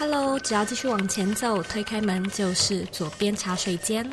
[0.00, 4.10] Hello，只要继续往前走，推开门就是左边茶水间。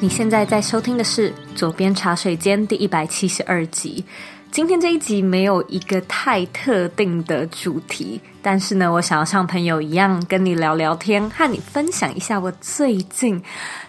[0.00, 4.04] 你现在在收听的是《左边茶水间》第一百七十二集。
[4.50, 8.20] 今天这一集没有一个太特定的主题。
[8.42, 13.42] 但是呢，我想要像朋友一样跟你聊聊天，和你分享一下我最近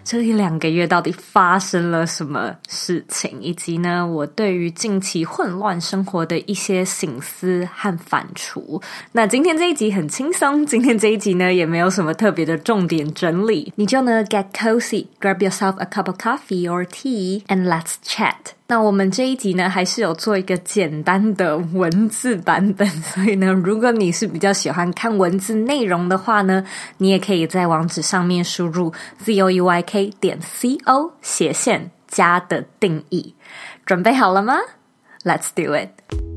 [0.03, 8.81] 这一两个月到底发生了什么事情，以及呢，我对于近期混乱生活的一些醒思和反刍。
[9.11, 18.35] 那今天这一集很轻松，今天这一集呢也没有什么特别的重点整理，你就呢 get cozy，grab yourself a cup of coffee or tea，and let's chat。
[18.71, 26.63] 那我们这一集呢还是有做一个简单的文字版本，所以呢，如果你是比比较喜欢看文字内容的话呢，
[26.99, 33.35] 你也可以在网址上面输入 zoeyk 点 co 斜线加的定义。
[33.85, 34.55] 准备好了吗
[35.25, 36.28] ？Let's do it。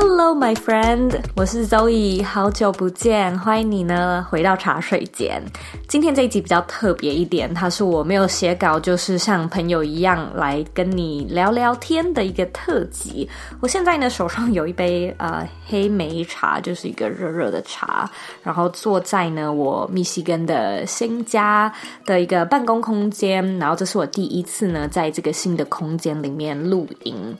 [0.00, 5.40] Hello, my friend，我是 Zoe，好久不见，欢迎你呢回到茶水间。
[5.86, 13.28] 今天这一集比较特别一点，它是我没有写稿，就是像朋友一样来跟你聊聊天的一个特辑。
[13.60, 18.10] 我现在呢手上有一杯呃黑莓茶，就是一个热热的茶，
[18.42, 21.72] 然后坐在呢我密西根的新家
[22.04, 27.36] 的一个办公空间，然后这是我第一次呢在这个新的空间里面录音。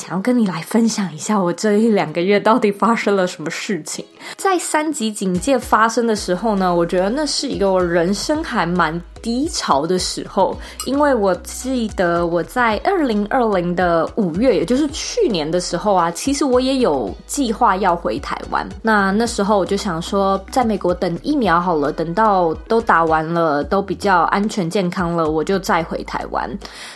[0.00, 4.02] 想要跟你来分享一下我这一两个月到底发生了什么事情。
[4.36, 18.68] 在三级警戒发生的时候呢，我觉得那是一个我人生还蛮低潮的时候，因为我记得我在二零二零的五月，也就是去年的时候啊，其实我也有计划要回台湾。
[18.82, 26.50] 那那时候我就想说，在美国等疫苗好了，等到都打完了，都比较安全健康了，我就再回台湾。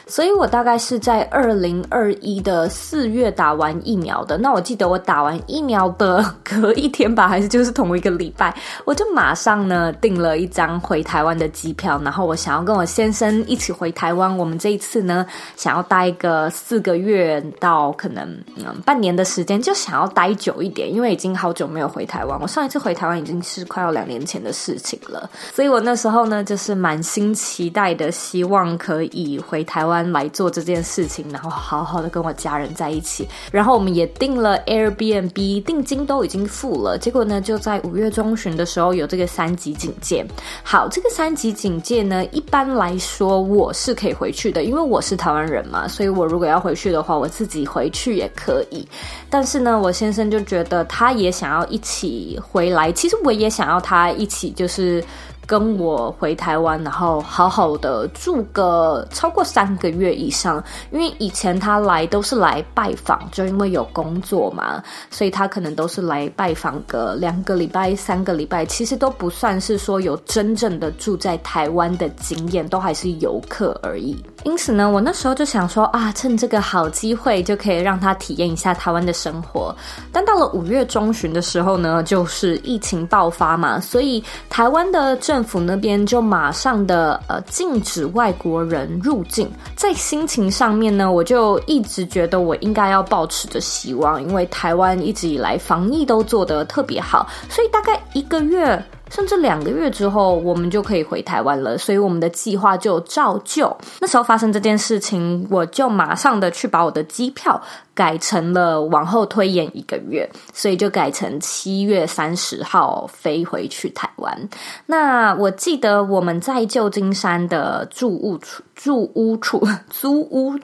[0.07, 4.39] 所以我大概是在二零二一的四月打完疫苗的。
[4.39, 12.01] 那我记得我打完疫苗的隔一天吧，还是就是同一个礼拜，我就马上呢订了一张回台湾的机票。
[12.05, 15.27] 然然后我想要跟我先生一起回台湾，我们这一次呢，
[15.57, 22.41] 想要待个四个月到可能嗯半年的时间，就想要待久一点，因为已经好久没有回台湾。
[22.41, 33.29] 我上一次回台湾已经是快要两年前的事情了，所以我那时候呢，就是满心期待的，希望可以回台湾来做这件事情，然后好好的跟我家人在一起。
[33.51, 36.97] 然后我们也订了 Airbnb，定金都已经付了。
[36.97, 40.25] 结果呢，就在五月中旬的时候有这个三级警戒。
[40.63, 42.04] 好，这个三级警戒。
[42.09, 48.87] 呢，一般来说我是可以回去的，因为我是台湾人嘛，所以我如果要回去的话，我自己回去也可以。
[49.29, 55.03] 但是呢，我先生就觉得他也想要一起回来，其实我也想要他一起，就是。
[55.47, 74.17] 跟我回台湾，然后好好的住个超过三个月以上，因为以前他来都是来拜访，就因为有工作嘛，所以他可能都是来拜访个两个礼拜、三个礼拜，其实都不算是说有真正的住在台湾的经验，都还是游客而已。
[74.45, 79.75] 因此呢，我那时候就想说啊，趁这个好机会就可以让他体验一下台湾的生活。
[80.13, 89.51] 但到了五月中旬的时候呢，就是疫情爆发嘛，所以台湾的政府那边就马上的呃禁止外国人入境。
[89.75, 98.81] 在心情上面呢，我就一直觉得我应该要保持着希望，因为台湾一直以来防疫都做得特别好，所以大概一个月。
[99.11, 103.75] 甚至两个月之后，我们就可以回台湾了，所以我们的计划就照旧。
[104.01, 107.61] 那时候发生这件事情，我就马上的去把我的机票
[107.95, 114.49] 改成了往后推延一个月，所以就改成七月三十号飞回去台湾。
[114.87, 120.59] 那我记得我们在旧金山的住屋处、 住屋处、租屋、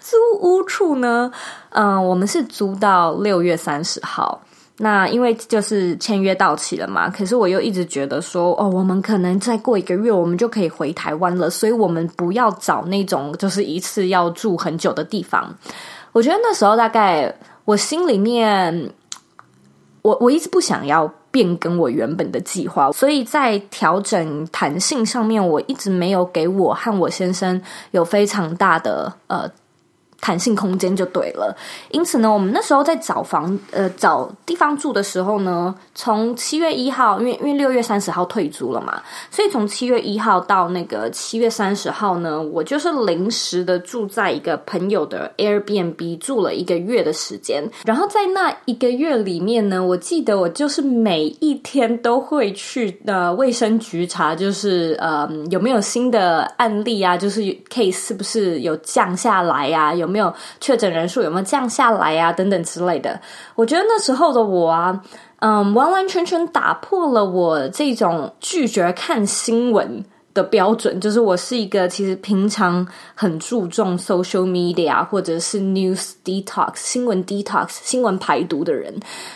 [0.00, 1.32] 租屋处呢，
[1.70, 4.42] 嗯、我们是租到六月三十号。
[4.84, 15.54] 那因为就是签约到期了嘛，可是我又一直觉得说，哦，我们可能再过一个月，我们就可以回台湾了，所以我们不要找那种就是一次要住很久的地方。
[16.10, 17.32] 我觉得那时候大概
[17.64, 18.90] 我心里面，
[20.02, 27.62] 我我一直不想要变更我原本的计划，所以在调整弹性上面，我一直没有给我和我先生
[27.92, 29.48] 有非常大的呃。
[30.22, 31.54] 弹性空间就对了。
[31.90, 39.02] 因此呢，我们那时候在找房呃找地方住的时候呢，从七月一号，因为因为六月三十号退租了嘛，
[39.32, 47.68] 所以从七月一号到那个七月三十号呢，我就是临时的住在一个朋友的 Airbnb 住了一个月的时间。
[47.84, 60.11] 然后在那一个月里面呢，我记得我就是每一天都会去呃卫生局查，就是呃有没有新的案例啊，就是 case 是不是有降下来呀，有。
[60.12, 62.30] 没有确诊人数有没有降下来啊？
[62.30, 63.18] 等等之类的，
[63.54, 65.02] 我觉得那时候的我啊，
[65.40, 70.04] 嗯，完完全全打破了我这种拒绝看新闻
[70.34, 78.94] 的标准就是我是一个其实平常很注重 social media 或者是 news detox 新闻 detox 新闻排毒的人，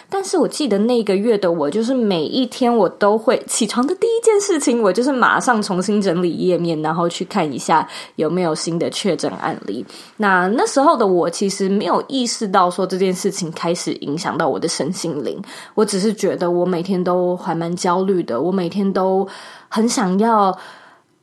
[0.08, 9.84] 但是我记得那个月的我，就是每一天我都会起床的第一件事情，我就是马上重新整理页面，然后去看一下有没有新的确诊案例。
[10.16, 15.38] 那那时候的我其实没有意识到说这件事情开始影响到我的身心灵，
[15.74, 19.28] 我只是觉得我每天都还蛮焦虑的，我每天都
[19.68, 20.56] 很想要。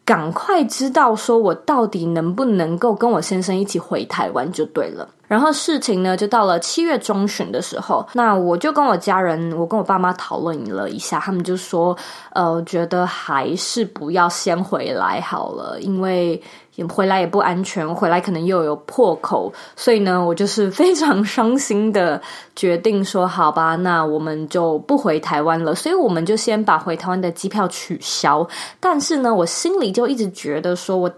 [0.06, 5.08] 赶快知道，说我到底能不能够跟我先生一起回台湾就对了。
[5.28, 11.98] 然后事情呢，就到了七月中旬的时候，那我就跟我家人，我跟我爸妈讨论了一下，他们就说，
[12.34, 16.40] 呃，觉得还是不要先回来好了，因为
[16.90, 22.22] 回来也不安全，回来可能又有破口，所以呢，我就是非常伤心的
[22.56, 28.48] 决定说，好吧，那我们就不回台湾了，所以我们就先把回台湾的机票取消。
[28.80, 31.12] 但是呢，我心里就一直觉得说我。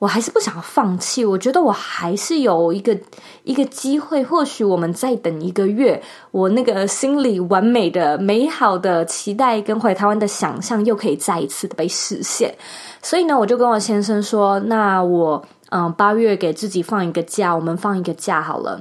[0.00, 2.98] 我还是不想放弃，我觉得我还是有一个
[3.44, 12.54] 一个机会，或许我们再等一个月，我那个心里完美的、美好的期待跟回台湾的想象又可以再一次的被实现。
[13.04, 18.80] 所以呢，我就跟我先生说：“那我嗯，八月给自己放一个假，我们放一个假好了。”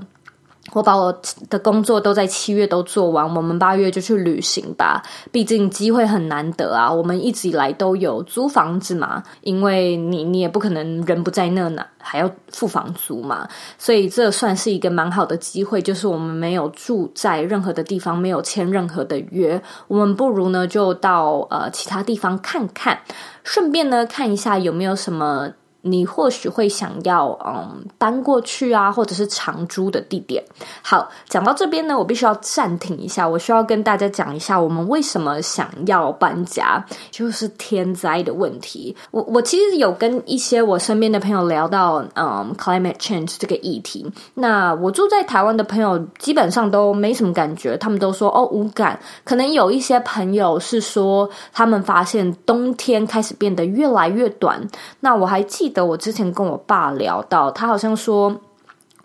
[0.72, 5.04] 我把我的工作都在七月都做完，我们八月就去旅行吧。
[5.30, 15.82] 毕竟机会很难得啊，我们一直以来都有租房子嘛，因为你你也不可能人不在那呢，还要付房租嘛，所以这算是一个蛮好的机会。
[15.82, 22.98] 就是我们没有住在任何的地方，没有签任何的约，我们不如呢就到呃其他地方看看，
[23.44, 25.52] 顺便呢看一下有没有什么。
[25.86, 30.42] 你或许会想要嗯搬过去啊，或者是长租的地点。
[30.82, 38.96] 好，讲到这边呢，我必须要暂停一下，我需要跟大家讲一下我们为什么想要搬家，就是天灾的问题。
[39.12, 44.10] 我我其实有跟一些我身边的朋友聊到嗯 climate change 这个议题。
[44.36, 48.98] 那我住在台湾的朋友基本上都没什么感觉，他们都说哦无感。
[49.26, 54.66] 可能有一些朋友是说他们发现冬天开始变得越来越短。
[55.02, 58.34] 那我还记的我之前跟我爸聊到，他好像说，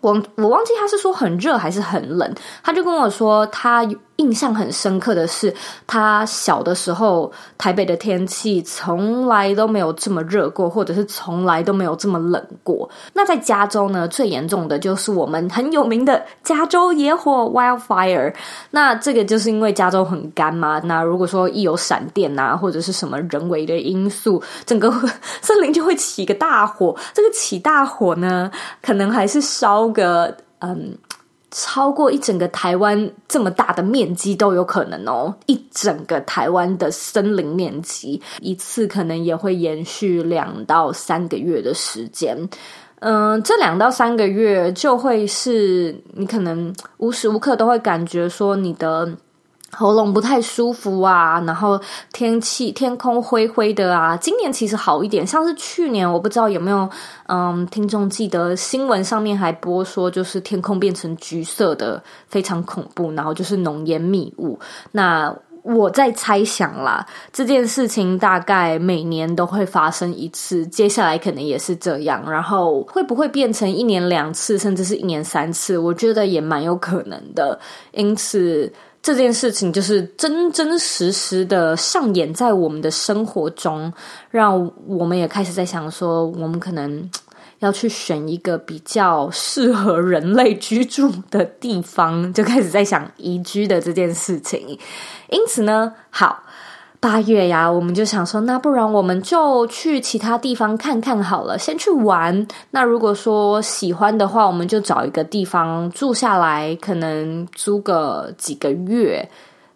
[0.01, 2.33] 我我忘记他是说很热还是很冷，
[2.63, 3.85] 他就跟我说他。
[4.19, 5.53] 印象很深刻的是，
[5.87, 12.89] 他小的时候，台北的天气从来都没有这么热过，或者是从来都没有这么冷过。
[13.13, 18.33] 那在加州呢，最严重的就是我们很有名的 加州野火 （wildfire）。
[18.71, 20.81] 那这个就是因为加州很干嘛。
[20.83, 24.91] 那如果说一有闪电啊，或者是什么人为的因素，整个
[25.41, 26.93] 森林就会起一个大火。
[27.13, 28.51] 这个起大火呢，
[28.81, 30.97] 可能还是烧个嗯。
[31.51, 42.37] 超过一整个台湾这么大的面积都有可能哦，一整个台湾的森林面积，一次可能也会延续两到三个月的时间。
[43.01, 49.09] 嗯、这两到三个月就会是你可能无时无刻都会感觉说你的。
[49.71, 51.79] 喉咙不太舒服啊，然后
[52.11, 54.17] 天气天空灰灰的啊。
[54.17, 56.89] 今年其实好一点，像是去年，我不知道有没有
[57.27, 64.59] 嗯听众记得新闻上面还播说，就是天空变成橘色的，非常恐怖，然后就是浓烟密雾。
[64.91, 75.77] 那我在猜想啦，这件事情大概每年都会发生一次，接下来可能也是这样，然后会不会变成一年两次，甚至是一年三次？
[75.77, 77.59] 我觉得也蛮有可能的，
[77.91, 78.71] 因此。
[79.01, 83.91] 这件事情就是真真实实的上演在我们的生活中，
[84.29, 87.09] 让我们也开始在想说，我们可能
[87.59, 94.77] 要去选一个比较适合人类居住的地方，就开始在想宜居的这件事情。
[95.29, 96.43] 因此呢，好。
[97.01, 102.45] 八月呀，我们就想说，那不然我们就去其他地方看看好了，先去玩。
[102.71, 109.25] 那如果说喜欢的话，我们就找一个地方住下来，可能租个几个月，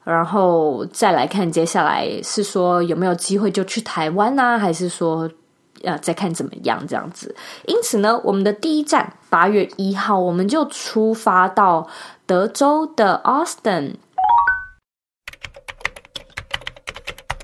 [0.04, 4.60] 然后再来看接下来是说有没有机会就去台湾呢？
[4.60, 5.30] 还是说
[5.84, 7.34] 呃再看怎么样这样子。
[7.68, 11.88] 因此呢，我们的第一站八月一号，我们就出发到
[12.26, 13.94] 德州的 Austin。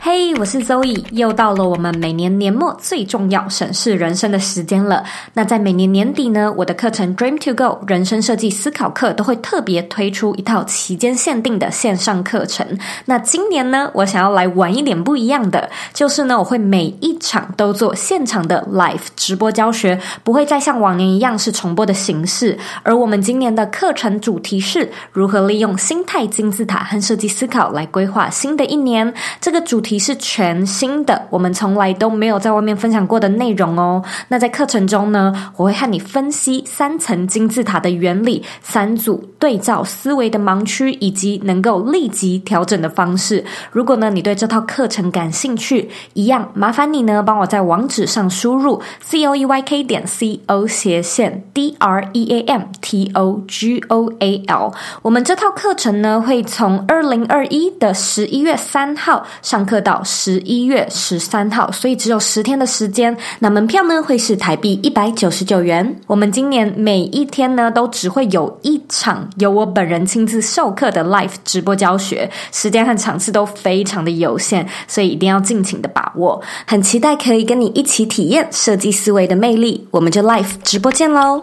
[0.01, 5.03] 嘿我是 Zoe，又到了我们每年年末最重要审视人生的时间了。
[5.34, 12.65] 那在每年年底呢，我的课程 Dream to Go 人生设计思考课都会特别推出一套期间限定的线上课程。
[13.06, 22.58] 那今年呢，我想要来玩一点不一样的，就是呢，我会每一场都做现场的 Live 直播教学，不会再像往年一样是重播的形式。
[22.84, 29.13] 而我们今年的课程主题是如何利用心态金字塔和设计思考来规划新的一年。
[29.41, 29.88] 这个主题。
[29.98, 34.03] 是全新的，我们从来都没有在外面分享过的内容哦。
[34.27, 43.43] 那在课程中呢，我会和你分析三层金字塔的原理、三组对照思维的盲区，以及能够立即调整的方式。
[43.72, 53.10] 如果呢，你对这套课程感兴趣，一样麻烦你呢，帮我在网址上输入 c o e y k 点 c o 斜线 d r e a m t
[53.13, 54.74] o g o a l。
[55.01, 60.01] 我们这套课程呢，会从二零二一的十一月三号上课到。
[60.03, 63.15] 十一月十三号，所以只有十天的时间。
[63.39, 66.00] 那门票呢，会是台币一百九十九元。
[66.07, 76.41] 我们今年每一天呢，都只会有一场由我本人亲自授课的 live 直播教学，时间和场次都非常的有限，所以一定要尽情的把握。
[76.65, 81.41] 很期待可以跟你一起体验设计思维的魅力，我们就 live 直播见喽！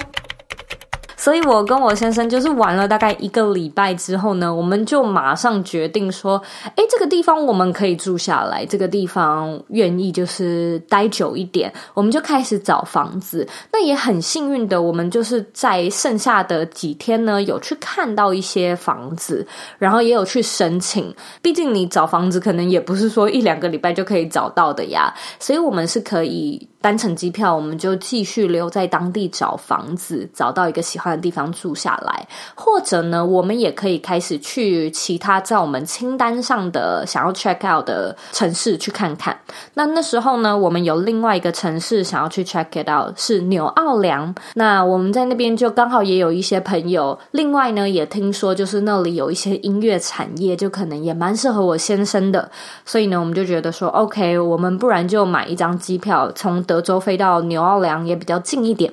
[1.27, 6.41] 所以，我跟我先生就是玩了大概一个礼拜之后呢，我们就马上决定说，
[6.77, 13.45] 诶，这个地方我们可以住下来，这个地方愿意就是待久一点，我们就开始找房子。
[13.73, 19.45] 那也很幸运的，我们就是在剩下的几天呢，有去看到一些房子，
[19.81, 21.13] 然后也有去申请。
[21.43, 26.69] 毕竟你找房子可能也不是说一两个礼拜就可以找到的呀，所以我们是可以。
[26.87, 39.37] 单程机票，我们就继续留在当地找房子，找到一个喜欢的地方住下来，或者呢，我们也可以开始去其他在我们清单上的想要 check out 的城市去看看。
[39.75, 44.33] 那那时候呢，我们有另外一个城市想要去 check it out，是纽奥良。
[44.55, 52.49] 那我们在那边就刚好也有一些朋友，另外呢，也听说就是那里有一些音乐产业，就可能也蛮适合我先生的。
[52.85, 56.76] 所以呢，我们就觉得说，OK，我们不然就买一张机票从德。
[56.77, 58.93] 德州飞到纽奥良也比较近一点。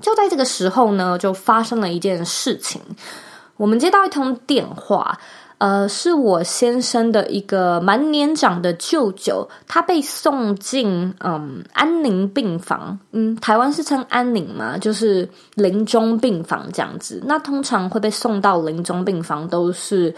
[0.00, 2.80] 就在这个时候呢，就发生了一件事情。
[3.56, 5.18] 我们接到一通电话，
[5.58, 12.96] 呃，是我先生的一个蛮年长的舅舅，他被送进嗯安宁病房。
[13.10, 17.20] 嗯，台湾是称安宁嘛，就是临终病房这样子。
[17.26, 20.14] 那通常会被送到临终病房，都是。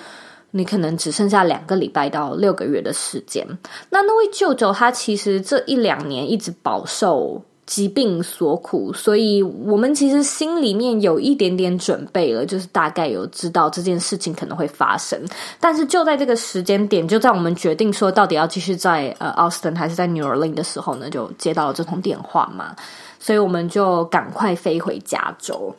[0.53, 3.45] 你可能只剩下两个礼拜到六个月的时间。
[3.91, 15.19] 那那位舅舅他其实这一两年一直饱受疾病所苦，所以我们其实心里面有一点点准备了，就是大概有知道这件事情可能会发生。
[15.59, 22.77] 但是就在这个时间点，就在我们决定说到底要继续在呃 Austin 还是在 New Orleans 的时候呢，就接到了这通电话嘛，
[23.19, 25.75] 所以我们就赶快飞回加州。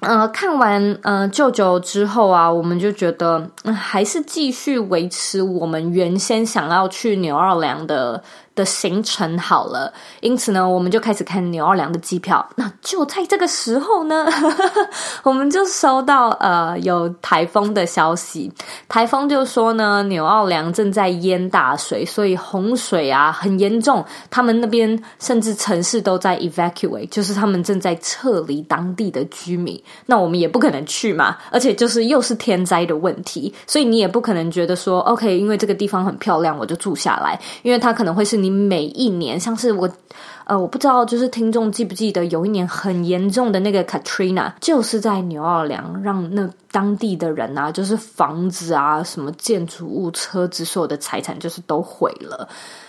[0.00, 8.22] 呃，看完呃舅舅之后啊，我们就觉得，呃，还是继续维持我们原先想要去牛二良的。
[8.58, 12.44] 的行程好了，因此呢，我们就开始看纽奥良的机票。
[12.56, 14.26] 那就在这个时候呢，
[15.22, 18.52] 我们就收到呃有台风的消息。
[18.88, 24.04] 台风就说呢，纽奥良正在淹大水，所以洪水啊很严重。
[24.28, 29.80] 他们那边甚至城市都在 evacuate，就是他们正在撤离当地的居民。
[30.06, 38.47] 那我们也不可能去嘛，而且就是又是天灾的问题，所以你也不可能觉得说 OK，因为这个地方很漂亮，我就住下来，因为它可能会是你。
[38.50, 39.88] 每一年，像是我，
[40.44, 52.48] 呃，我不知道，就是听众记不记得，有一年很严重的那个 Katrina，就是在纽奥良，让那当地的人啊，就是房子啊，什么建筑物、车子，所有的财产，就是都毁了，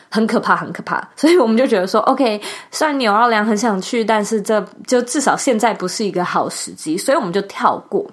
[0.10, 1.06] 很可怕，很可怕。
[1.16, 8.06] 所以我们就觉得说，OK，虽然纽奥良很想去，但是这就至少现在不是一个好时机，所以我们就跳过。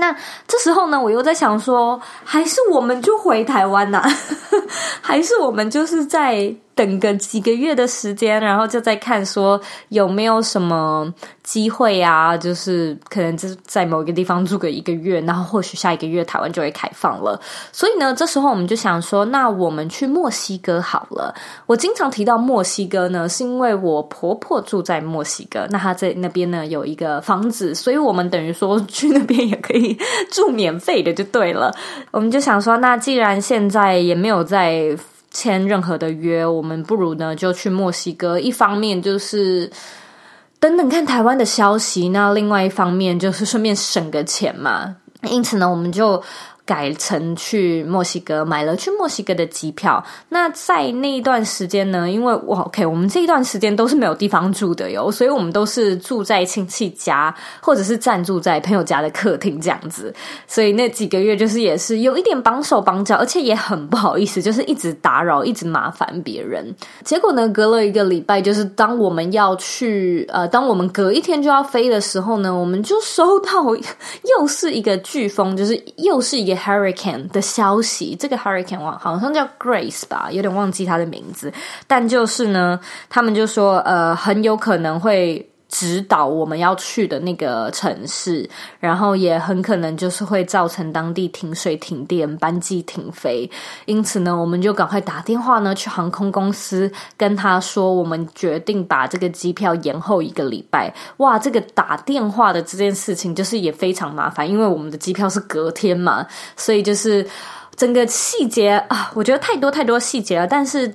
[0.00, 0.16] 那
[0.48, 4.02] 这时候呢，我又在想说，还是我们就回台湾呐、
[5.00, 6.52] 还是我们就是在。
[6.80, 9.60] 等个几个月的时间，然后就在看说
[9.90, 17.38] 有没有什么机会啊，就是可能就是在某一个地方住个一个月，然后或许下一个月台湾就会开放了。
[17.70, 21.34] 所以呢，这时候我们就想说，那我们去墨西哥好了。
[21.66, 29.98] 我经常提到墨西哥呢，是因为我婆婆住在墨西哥，那她在那边呢有一个房子，所以我们等于说去那边也可以
[30.30, 31.70] 住免费的，就对了。
[32.10, 34.96] 我们就想说，那既然现在也没有在。
[35.30, 38.38] 签任何的约，我们不如呢就去墨西哥。
[38.38, 39.70] 一方面就是
[40.58, 44.96] 等等看台湾的消息，那另外一方面就是顺便省个钱嘛。
[45.22, 46.22] 因此呢，我们就。
[46.70, 50.00] 改成去墨西哥，买了去墨西哥的机票。
[50.28, 60.14] 那在那一段时间呢，因为我 OK，我们这一段时间都是没有地方住的哟，所以我们都是住在亲戚家，或者是暂住在朋友家的客厅这样子。
[60.46, 66.72] 所以那几个月就是也是有一点绑手绑脚，而且也很不好意思，就是一直打扰，一直麻烦别人。
[67.04, 73.74] 结果呢，隔了一个礼拜，就是当我们要去呃，当我们隔一天就要飞的时候呢，我们就收到
[74.38, 76.59] 又是一个飓风，就是又是一个。
[76.60, 81.52] Hurricane 的消息，这个 Hurricane 忘好像叫 Grace 吧，有点忘记它的名字。
[81.88, 85.49] 但就是呢，他们就说，呃，很有可能会。
[85.70, 88.48] 指导我们要去的那个城市，
[88.80, 93.48] 然后也很可能就是会造成当地停水、停电、班机停飞。
[93.86, 100.92] 因此呢，我们就赶快打电话呢去航空公司，跟他说我们决定把这个机票延后一个礼拜。
[101.18, 107.24] 哇，这个打电话的这件事情就是也非常麻烦，因为我们的机票是隔天嘛，所以就是
[107.76, 110.92] 整个细节啊，我觉得太多太多细节了，但是。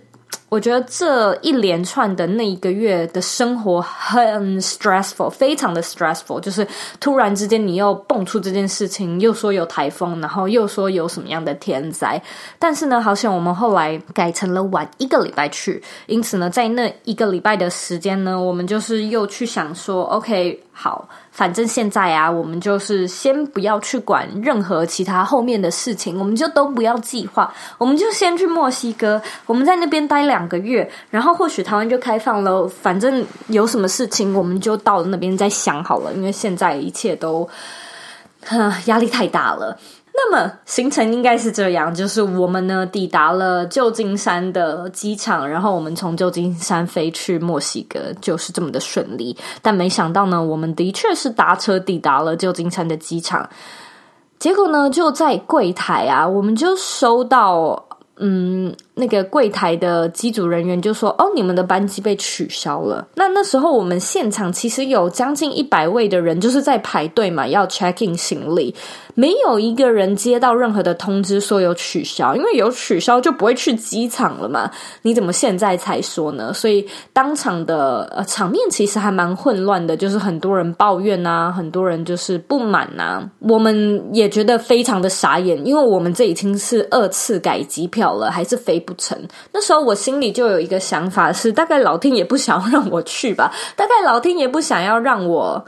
[0.47, 6.39] 我觉得这一连串的那一个月的生活很 stressful，非常的 stressful。
[6.39, 6.65] 就是
[6.99, 12.21] 突然之间你又蹦出这件事情，又说有台风，然后又说有什么样的天灾。
[12.57, 20.61] 但是呢，好像我们后来改成了晚一个礼拜去，因此呢，在那一个礼拜的时间呢，我们就是又去想说，OK。
[20.77, 37.45] 好，反正现在啊，我们就是先不要去管任何其他后面的事情，我们就都不要计划，我们就先去墨西哥，我们在那边待两个月，然后或许台湾就开放了，反正有什么事情我们就到那边再想好了，因为现在一切都，
[38.85, 39.77] 压力太大了。
[40.17, 49.35] 那么行程应该是这样，就是我们呢抵达了旧金山的机场，然后我们从旧金山飞去墨西哥，就是这么的顺利。
[49.61, 53.49] 但没想到呢，我们的确是搭车抵达了旧金山的机场，
[54.39, 57.85] 结果呢就在柜台啊，我们就收到
[58.17, 58.73] 嗯。
[58.95, 68.73] 那个柜台的机组人员就说：“哦，你们的班机被取消了。”那那时候我们现场其实有将近一百位的人，就是在排队嘛，要 check in 行李，
[69.13, 74.71] 没有一个人接到任何的通知说有取消，因为有取消就不会去机场了嘛。
[75.01, 76.53] 你怎么现在才说呢？
[76.53, 83.29] 所以当场的呃场面其实还蛮混乱的，就是很多人抱怨呐，很多人就是不满呐。
[83.39, 89.17] 我们也觉得非常的傻眼，因为我们这已经是二次改机票了，还是飞不成，
[89.51, 95.65] 那时候我心里就有一个想法是，大概老天也不想要让我去吧， 大概老天也不想要让我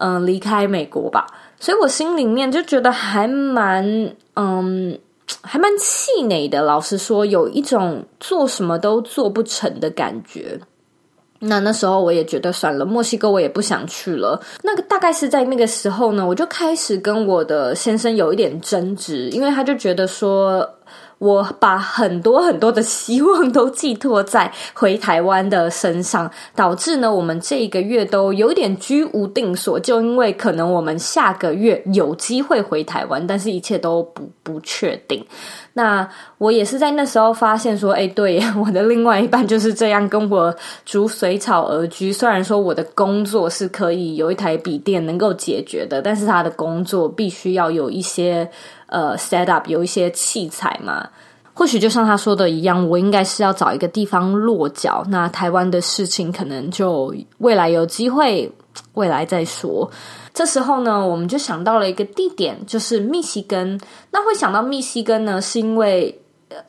[0.00, 1.26] 嗯、离开美国吧，
[1.58, 4.96] 所以我心里面就觉得还蛮嗯
[5.42, 6.62] 还蛮气馁的。
[6.62, 10.60] 老实说，有一种做什么都做不成的感觉。
[11.40, 14.40] 那那时候我也觉得算了，墨西哥我也不想去了。
[14.62, 20.64] 那个大概是在那个时候呢，我就开始跟我的先生有一点争执，因为他就觉得说。
[21.18, 29.80] 我把很多很多的希望都寄托在回台湾的身上，导致呢，我们这一个月都有点居无定所。
[29.80, 35.24] 就因为可能我们下个月有机会回台湾，但是一切都不不确定。
[35.72, 40.54] 那我也是在那时候发现说，哎，对，我的另外一半就是这样跟我
[40.84, 42.12] 逐水草而居。
[42.12, 48.48] 虽然说我的工作是可以有一台笔电能够解决的，但是他的工作必须要有一些。
[48.88, 51.08] 呃，set up 有一些器材嘛，
[51.54, 55.04] 或许就像他说的一样，我应该是要找一个地方落脚。
[55.08, 58.50] 那台湾的事情可能就未来有机会，
[58.94, 59.90] 未来再说。
[60.32, 63.80] 这时候呢，我们就想到了一个地点，就是密西根。
[64.12, 66.20] 那会想到密西根呢，是因为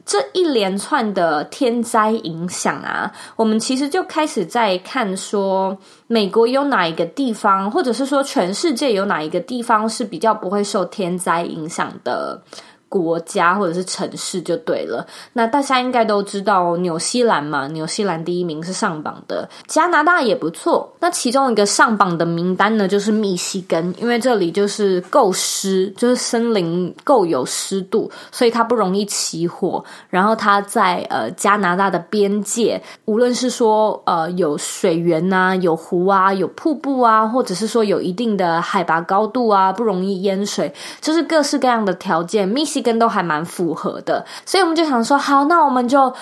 [0.05, 12.41] 这一连串的天灾影响啊，我们其实就开始在看说，美国有哪一个地方，或者是说全世界有哪一个地方是比较不会受天灾影响的。
[12.89, 15.05] 国家或者是城市就对了。
[15.33, 20.91] 那大家应该都知道纽西兰嘛，纽西兰第一名是上榜的，加拿大也不错。
[20.99, 29.85] 那其中一个上榜的名单呢，就是密西根，因为这里就是够湿，就是森林够有湿度，所以它不容易起火。
[30.09, 42.78] 然后它在呃加拿大的边界，无论是说呃有水源啊、有湖啊、有瀑布啊，或者是说有一定的海拔高度啊，不容易淹水，就是各式各样的条件，密西。
[42.81, 46.13] 跟都还蛮符合的，所以我们就想说，好，那我们就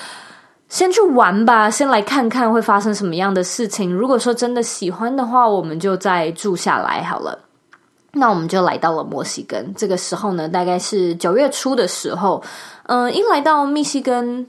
[0.70, 3.94] 先去玩吧，先来看看会发生什么样的事情。
[3.94, 7.40] 如果说真的喜欢的话，我们就再住下来好了。
[8.14, 12.42] 那我们就来到了墨西哥，这个时候呢，大概是九月初的时候。
[12.88, 14.48] 嗯、一来到密西根，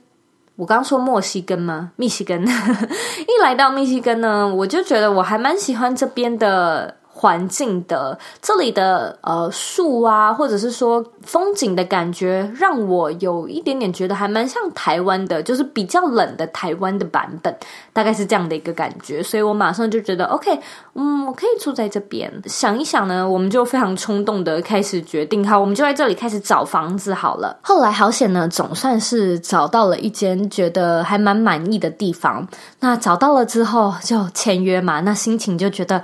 [0.57, 1.91] 我刚说墨西哥吗？
[1.97, 2.43] 密西根。
[2.47, 6.98] 一来到密西根呢，我就觉得我还蛮喜欢这边的。
[7.19, 17.53] 环境的这里的呃树啊，或者是说风景的感觉，让我有一点点觉得还蛮像台湾的，就是比较冷的台湾的版本，
[17.93, 19.21] 大概是这样的一个感觉。
[19.21, 20.61] 所以我马上就觉得，OK，
[20.95, 22.33] 嗯，我可以住在这边。
[22.47, 27.59] 想一想呢，我们就非常冲动的开始决定，好，我们就在这里开始找房子好了。
[27.63, 32.47] 后来好险呢，总算是找到了一间觉得还蛮满意的地方。
[32.79, 36.01] 那找到了之后就签约嘛，那心情就觉得。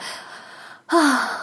[0.86, 0.98] 啊，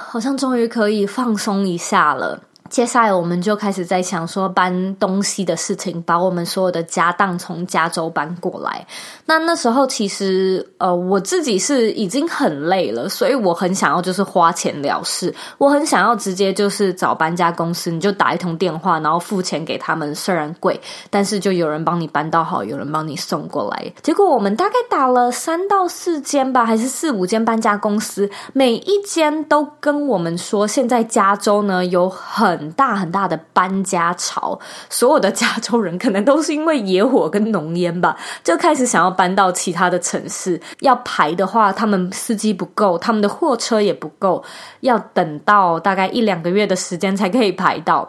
[0.09, 2.43] 好像终于可以放松一下了。
[2.71, 8.87] 接下来我们就开始在想说搬东西的事情，把我们所有的家当从加州搬过来。
[9.25, 15.35] 那那时候其实呃我自己是已经很累了，所以我很想要就是花钱了事。
[15.57, 20.79] 我很想要直接就是找搬家公司，你就打一通电话，然后付钱给他们，虽然贵，
[21.09, 23.93] 但是就有人帮你搬到好，有人帮你送过来。
[24.01, 40.61] 结果我们大概打了三到四间吧，还是四五间搬家公司，每一间都跟我们说，现在加州呢有很很大很大的搬家潮，所有的加州人可能都是因为野火跟浓烟吧，就开始想要搬到其他的城市。
[40.81, 44.43] 要排的话，他们司机不够，他们的货车也不够，
[44.81, 48.07] 要等到大概一两个月的时间才可以排到。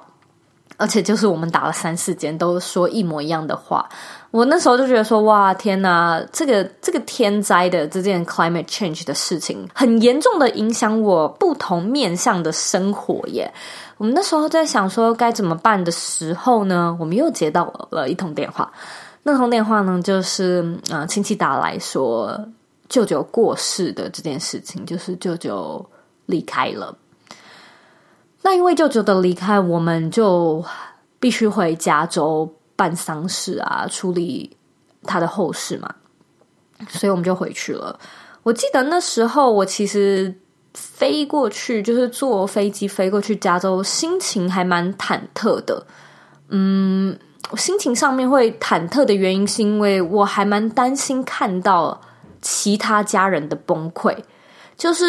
[0.79, 3.89] 而且就是我们打了三四间，都说一模一样的话。
[4.33, 13.53] 我那时候就觉得说，哇，天哪，这个这个天灾的这件 climate change 的事情，很严重的影响我不同面向的生活耶。
[14.03, 18.69] 我们那时候在想说该怎么办的时候呢，我们又接到了一通电话。
[19.23, 22.49] 那通电话呢，就是啊，亲戚打来说
[22.89, 25.89] 舅舅过世的这件事情，就是舅舅
[26.27, 26.93] 离开了。
[28.43, 30.65] 那因为舅舅的离开，我们就
[31.21, 34.57] 必须回加州办丧事啊，处理
[35.05, 35.95] 他的后事嘛，
[36.89, 37.97] 所以我们就回去了。
[38.43, 40.35] 我记得那时候，我其实。
[40.75, 45.87] 飞过去就是坐飞机飞过去加州，心情还蛮忐忑的。
[46.49, 47.19] 嗯，
[47.57, 52.01] 心情上面会忐忑的原因是因为我还蛮担心看到
[52.41, 54.17] 其他家人的崩溃。
[54.77, 55.05] 就是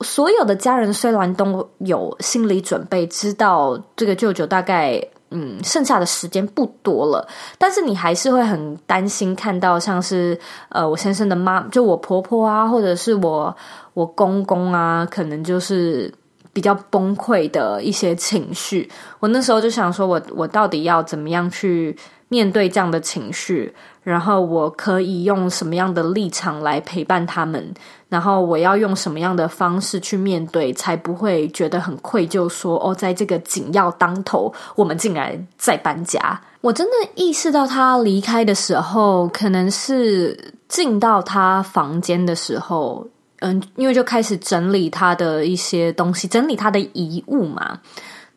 [0.00, 7.26] 所有的家人虽然都有心理准备，知道这个舅舅大概嗯剩下的时间不多了，
[7.58, 10.38] 但是你还是会很担心看到像是
[10.68, 13.56] 呃我先生的妈，就我婆婆啊，或者是我。
[13.92, 16.10] 我公公啊，可能就是
[16.52, 18.88] 比较崩溃的一些情绪。
[19.18, 21.94] 我那时候就想说我，我到底要怎么样去
[22.28, 23.74] 面对这样的情绪？
[24.02, 27.72] 然后我可以用什么样的立场来陪伴他们？
[28.08, 32.76] 然后我要用什么样的方式去面对，才不会觉得很愧疚说？
[32.78, 36.40] 哦，在这个紧要当头，我们竟然在搬家。
[36.60, 43.06] 我真的意识到他离开的时候，可能是进到他房间的时候。
[43.42, 47.78] 嗯，因为就开始整理他的一些东西，整理他的遗物嘛。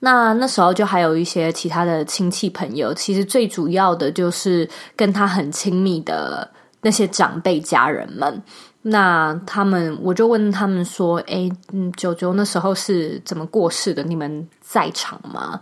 [0.05, 6.45] 那那时候就还有一些其他的亲戚朋友，其实最主要的就是跟他很亲密的
[6.81, 8.43] 那些长辈家人们。
[8.81, 14.03] 那他们，我就问他们说：“哎，嗯，九九那时候是怎么过世的？
[14.03, 15.57] 你们在场吗？”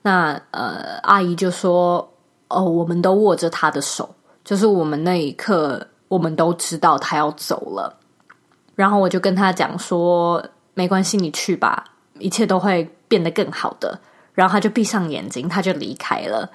[0.00, 2.10] 那呃，阿姨就说
[2.48, 4.08] ：“哦，我们都握着他的手，
[4.42, 7.94] 就是我们那一刻，我们都知道他要走了。”
[8.74, 10.42] 然后我就跟他讲说
[10.72, 11.84] ：“没关系，你去吧，
[12.18, 13.98] 一切都会变得更好的。”
[14.34, 16.48] 然后他就闭上眼睛，他就离开了。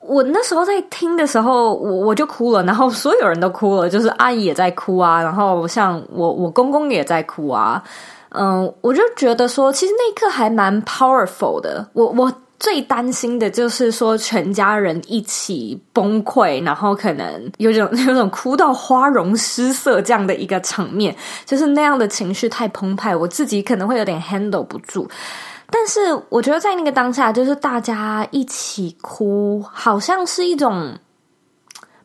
[0.00, 7.82] 我那时候在听的时候，我我就哭了，然后所有人都哭了，就是阿姨也在哭啊，然后像我我公公也在哭啊。
[8.30, 11.88] 嗯，我就觉得说，其实那一刻还蛮 powerful 的。
[11.92, 12.32] 我我。
[12.60, 25.08] 最担心的就是说，全家人一起崩溃，然后可能有种 有种哭到花容失色这样的一个场面，就是那样的情绪太澎湃，我自己可能会有点 handle 不住。
[25.70, 30.98] 但是我觉得在那个当下，就是大家一起哭，好像是一种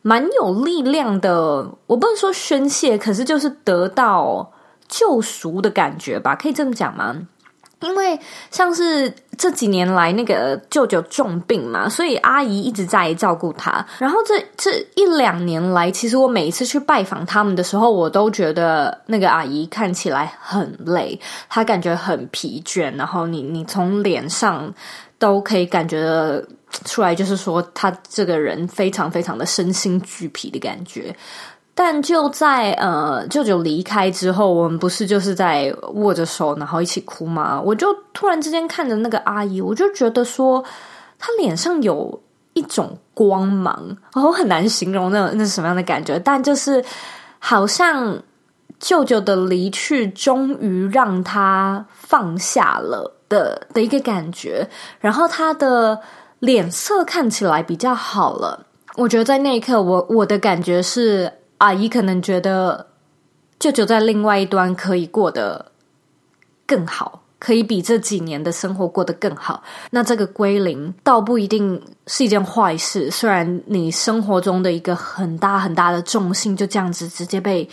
[0.02, 1.70] 蛮有力量的。
[1.88, 4.52] 我不能说宣泄，可是就是得到
[4.88, 7.16] 救赎的感觉吧，可以这么讲吗？
[7.82, 13.86] 因为像是这几年来那个舅舅重病嘛，所以阿姨一直在照顾他。
[14.00, 22.96] 然后这这一两年来，其实我每一次去拜访他们的时候，我都觉得那个阿姨看起来很累，她感觉很疲倦。
[22.96, 24.74] 然后你你从脸上
[25.20, 26.44] 都可以感觉
[26.86, 31.16] 出来，就是说她这个人非常非常的身心俱疲的感觉。
[31.78, 37.62] 但就在呃舅舅离开之后，我们不是就是在握着手，然后一起哭吗？
[37.62, 40.64] 我就突然之间看着那个阿姨，我就觉得说，
[41.20, 42.22] 她脸上有
[42.54, 46.82] 一种光芒，我很难形容那那是什么样的感觉，但就是
[47.40, 48.18] 好像
[48.80, 54.66] 舅舅的离去，终于让他放下了的的一个感觉，
[55.00, 56.00] 然后他的
[56.40, 58.66] 脸色看起来比较好了。
[58.96, 62.88] 我觉得在那一刻，我我的感觉是，阿姨可能觉得
[63.60, 65.72] 舅舅在另外一端可以过得
[66.66, 67.22] 更好。
[67.38, 73.12] 可以比这几年的生活过得更好，那这个归零倒不一定是一件坏事。
[73.12, 77.70] 虽然你生活中的一个很大很大的重心就这样子直接被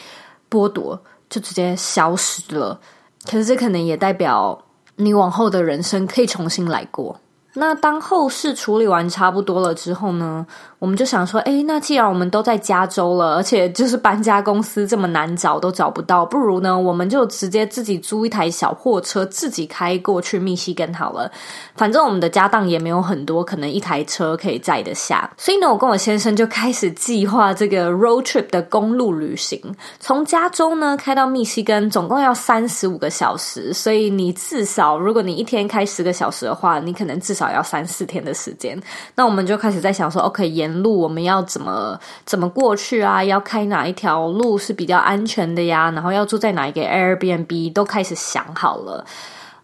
[0.51, 2.79] 剥夺，就直接消失了，
[3.25, 4.63] 可是这可能也代表
[4.97, 7.19] 你往后的人生可以重新来过。
[7.55, 10.47] 那当后事处理完差不多了之后呢，
[10.79, 21.31] 我们就想说，诶，那既然我们都在加州了，而且就是搬家公司这么难找都找不到，不如呢，我们就直接自己租一台小货车，自己开过去密西根好了。
[21.77, 25.31] 反正我们的家当也没有很多，可能一台车可以载得下。
[25.37, 29.61] 所以呢，我跟我先生就开始计划这个 road trip 的公路旅行，
[30.01, 33.75] 从加州呢开到密西根，总共要三十五个小时。
[33.75, 37.42] 所以你至少，如果你一天开十个小时的话，你可能至少。
[37.43, 38.81] 少要三四天的时间，
[39.17, 43.23] 那我们就开始在想说，OK，沿路我们要怎么怎么过去啊？
[43.25, 45.91] 要开哪一条路是比较安全的呀？
[45.91, 49.05] 然后要住在哪一个 Airbnb 都开始想好了。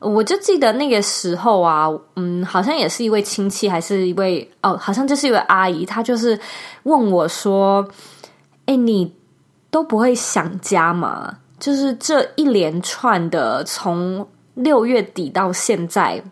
[0.00, 6.38] 我就记得那个时候啊，嗯，好像也是一位亲戚，还是一位哦，好像就是一位阿姨，她就是
[6.84, 7.86] 问我说
[8.66, 9.12] ：“哎，你
[9.70, 11.38] 都不会想家吗？
[11.58, 16.22] 就是这一连串的从六月底到现在。”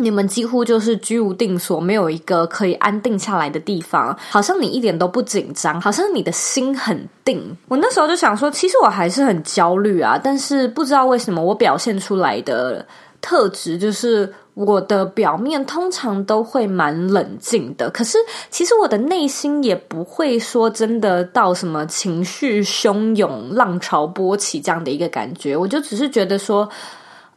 [0.00, 4.16] 你们几乎就是居无定所，没有一个可以安定下来的地方。
[4.30, 7.56] 好像你一点都不紧张，好像你的心很定。
[7.68, 12.84] 我那时候就想说，其实我还是很焦虑啊，但是不知道为什么我表现出来的
[13.20, 17.90] 特质，就是我的表面通常都会蛮冷静的。
[17.90, 18.16] 可是
[18.48, 25.54] 其实我的内心也不会说真的到什么情绪汹涌、浪潮波起这样的一个感觉。
[25.56, 26.68] 我就只是觉得说。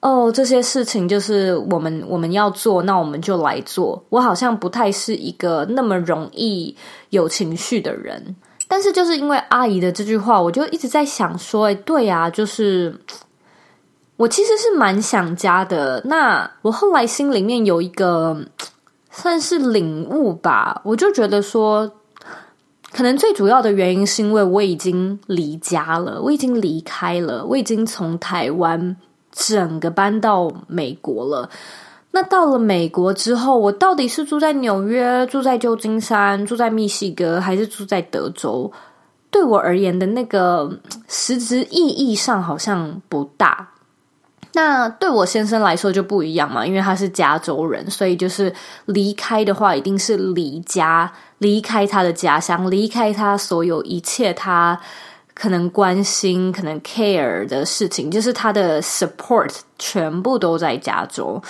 [0.03, 4.03] 哦，这些事情就是我们我们要做，那我们就来做。
[4.09, 6.75] 我好像不太是一个那么容易
[7.11, 8.35] 有情绪的人，
[8.67, 12.93] 但是就是因为阿姨的这句话，我就一直在想说，哎，对啊，就是
[14.17, 16.01] 我其实是蛮想家的。
[16.03, 18.37] 那我后来心里面有一个
[19.09, 21.89] 算是领悟吧，我就觉得说，
[22.91, 28.97] 可能最主要的原因是因为我已经离家了，我已经离开了，我已经从台湾。
[29.33, 31.49] 整个搬到美国了，
[32.11, 38.71] 那到了美国之后，我到底是住在纽约、住在旧金山、住在密西根，还是住在德州？
[39.31, 40.71] 对我而言的那个
[41.07, 43.69] 实质意义上好像不大。
[44.53, 48.53] 那对我先生来说就不一样嘛，因为他是加州人，所以就是
[48.85, 54.79] 离开的话，一定是离家，离开他的家乡，离开他所有一切他。
[55.33, 61.41] 可能关心、可能 care 的事情，就是他的 support 全部都在加州，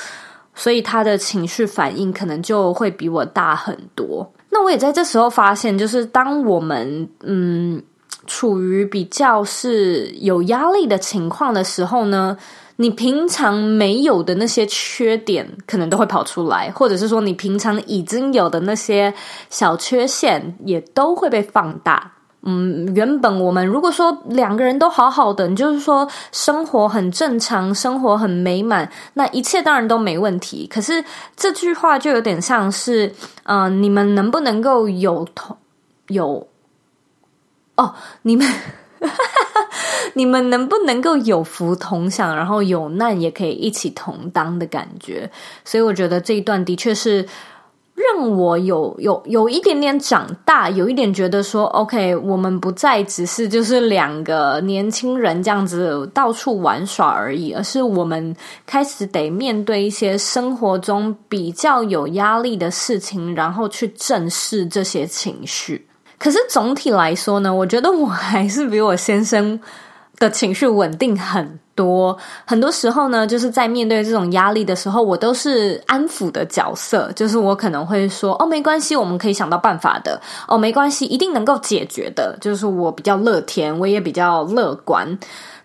[0.56, 4.32] 所以他的情绪反应可能就会比我大很多。
[4.50, 7.82] 那我也在这时候发现，就是当我们嗯
[8.28, 12.38] 处于比较是有压力的情况的时候呢，
[12.78, 19.14] 你平常没有的那些缺点可能都会跑出来，或者是说你平常已经有的那些
[19.50, 22.14] 小缺陷也都会被放大。
[22.46, 30.68] 嗯，原本我们如果说两个人都好好的，你就是说生活很正常，生活很美满，那一切当然都没问题。
[30.70, 31.04] 可是
[31.38, 35.56] 这句话就有点像是，嗯、你们能不能够有同
[36.08, 36.46] 有
[37.78, 38.46] 哦，你们
[40.14, 45.32] 你们能不能够有福同享，然后有难也可以一起同当的感觉？
[45.64, 47.26] 所以我觉得这一段的确是。
[48.12, 58.36] 让我有有有一点点长大，有一点觉得说，OK，我们不再只是就是两个年轻人这样子到处玩耍而已，而是我们
[58.66, 65.88] 开始得面对一些生活中比较有压力的事情，然后去正视这些情绪。
[66.18, 69.60] 可是总体来说呢，我觉得我还是比我先生
[70.20, 80.22] 的情绪稳定很多，很多时候呢，就是在面对这种压力的时候，我都是安抚的角色，就是我可能会说：“哦，没关系，我们可以想到办法的。
[80.48, 85.18] 哦，没关系，一定能够解决的。”就是我比较乐天，我也比较乐观。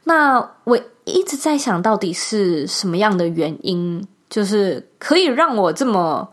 [0.04, 6.28] 那我一直在想到底是什么样的原因，就是可以让我这么，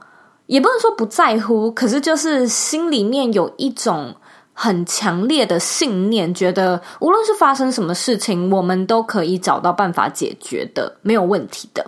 [0.47, 4.15] 也不能说不在乎，可是就是心里面有一种。
[4.57, 11.85] 很强烈的信念，觉得无论是发生什么事情，我们都可以找到办法解决的，没有问题的。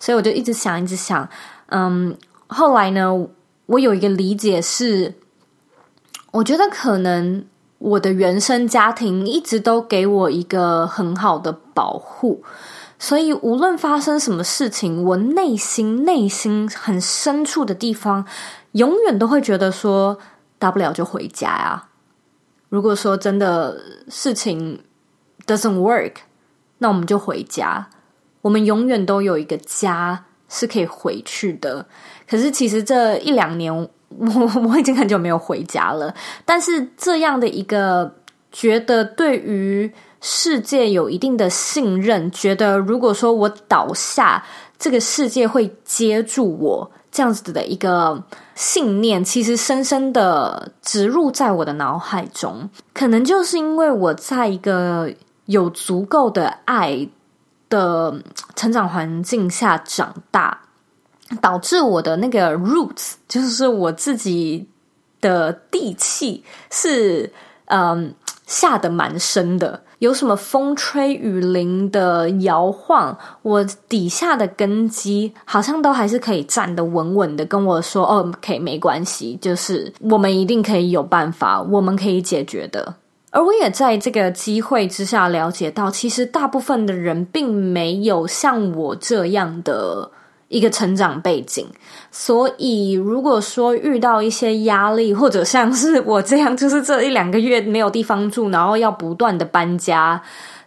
[0.00, 1.28] 所以我就一直想，一直想，
[1.66, 2.16] 嗯，
[2.46, 3.12] 后来呢，
[3.66, 5.14] 我有一个理解是，
[6.30, 7.44] 我觉得可能
[7.76, 12.42] 我的原生家庭一直都给我一个很好的保护，
[12.98, 18.24] 所以无论发生什么事情，我内心内心很深处的地方，
[18.72, 20.18] 永远都会觉得说，
[20.58, 21.87] 大不了就回家呀。
[22.68, 24.82] 如果说真的事情
[25.46, 26.12] doesn't work，
[26.78, 27.88] 那我们就回家。
[28.42, 31.84] 我们永远都有一个家是可以回去的。
[32.28, 33.72] 可是其实这一两年，
[34.08, 36.14] 我我已经很久没有回家了。
[36.44, 38.14] 但是这样的一个
[38.52, 44.44] 觉得对于世界有一定的信任，觉得如果说我倒下，
[44.78, 48.22] 这个世界会接住我，这样子的一个
[48.54, 52.70] 信念，其实深深的植入在我的脑海中。
[52.94, 55.12] 可能就是因为我在一个
[55.46, 57.08] 有足够的爱
[57.68, 58.22] 的
[58.54, 60.60] 成长环境下长大，
[61.40, 64.68] 导致我的那个 roots，就是我自己
[65.20, 67.32] 的地气是
[67.64, 68.14] 嗯
[68.46, 69.82] 下得蛮深的。
[69.98, 82.94] 有什么风吹雨淋的摇晃，我底下的根基好像都还是可以站得稳稳的，跟我说：“哦，OK，没关系，就是我们一定可以有办法，我们可以解决的。”
[83.30, 90.10] 而我也在这个机会之下了解到，其实大部分的人并没有像我这样的
[90.48, 91.66] 一个成长背景，
[92.10, 100.20] 所以如果说遇到一些压力，或者像是我这样，就是这一两个月没有地方住，然后要不断的搬家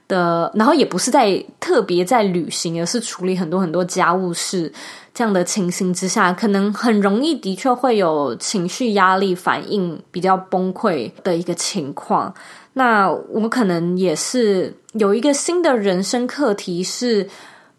[0.08, 4.72] 的，然后也不是在特别在旅行，而是处理很多很多家务事
[5.14, 12.34] 这样的情形之下，可能很容易的确会有情绪压力反应比较崩溃的一个情况。
[12.74, 17.28] 那我可能也是有一个新的人生课题是。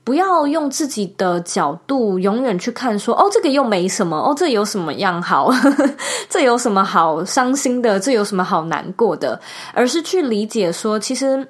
[0.04, 5.50] 不要用自己的角度永远去看说，哦，这个又没什么，哦，这有什么样好？
[6.28, 8.00] 这有什么好伤心的？
[8.00, 9.40] 这有什么好难过的？
[9.72, 11.46] 而是去理解说，其实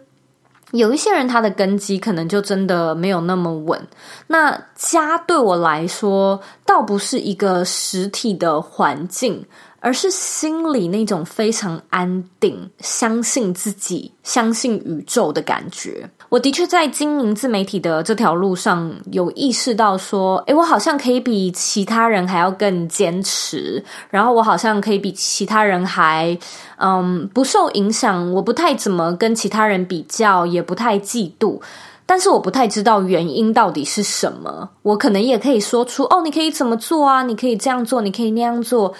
[0.73, 3.81] 有一些人他的根基可能就真的没有那么稳。
[4.27, 9.47] 那家对我来说，倒不是一个实体的环境。
[9.85, 16.09] 而是心里那种非常安定、相信自己、相信宇宙的感觉。
[16.33, 26.39] 我的确在经营自媒体的这条路上，有意识到说，诶，我好像可以比其他人还要更坚持，然后我好像可以比其他人还，
[26.79, 28.33] 嗯，不受影响。
[28.33, 31.61] 我不太怎么跟其他人比较，也不太嫉妒，
[32.07, 34.71] 但是我不太知道原因到底是什么。
[34.81, 37.25] 我可能也可以说出，哦，你可以怎么做啊？
[37.25, 38.95] 你可以这样做，你可以那样做。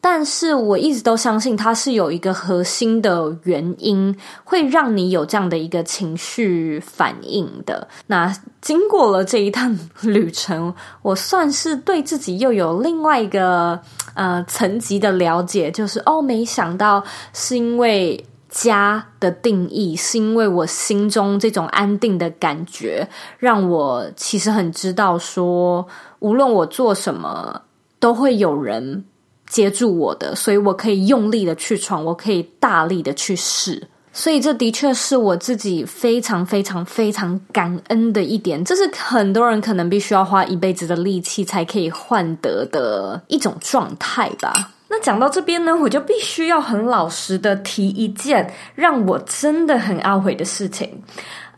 [0.00, 7.86] 但是我一直都相信，它是有一个核心的原因，会让你有这样的一个情绪反应的。
[8.06, 8.32] 那
[8.62, 13.78] 经过了这一趟旅程，我算是对自己又有另外一个
[14.14, 23.06] 呃层级的了解，就是哦，没想到是因为家的定义，是因为我心中这种安定的感觉，
[23.38, 25.86] 让我其实很知道说，
[26.20, 27.62] 无论我做什么，
[27.98, 29.04] 都会有人。
[29.48, 44.70] 接住我的，所以我可以用力的去闯，我可以大力的去试，所以这的确是我自己非常非常非常感恩的一点，这是很多人可能必须要花一辈子的力气才可以换得的一种状态吧。
[44.90, 51.02] 那讲到这边呢，我就必须要很老实的提一件让我真的很懊悔的事情。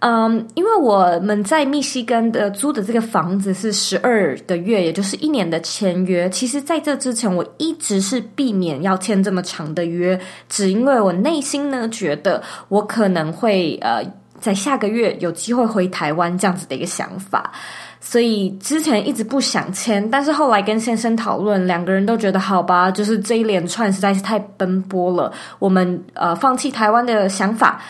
[0.01, 6.29] 嗯因为我们在密西根的租的这个房子是十二个月，也就是一年的签约。
[6.31, 14.03] 其实，在这之前，我一直是避免要签这么长的约，只因为我内心呢觉得我可能会呃
[14.41, 17.53] 在下个月有机会回台湾这样子的一个想法，
[18.01, 20.11] 所以之前一直不想签。
[20.11, 27.83] 但是后来跟先生讨论，两个人都觉得好吧，就是这一连串实在是太奔波了，我们呃放弃台湾的想法。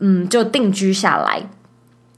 [0.00, 1.42] 嗯，就定居下来。